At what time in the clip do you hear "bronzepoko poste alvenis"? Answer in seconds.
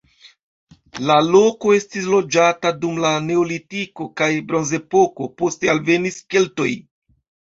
4.51-6.17